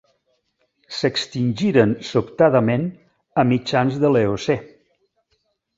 [0.99, 2.89] S'extingiren sobtadament
[3.43, 4.59] a mitjans de l'Eocè.